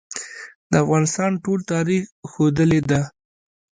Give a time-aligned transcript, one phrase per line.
[0.71, 3.01] د افغانستان ټول تاریخ ښودلې ده.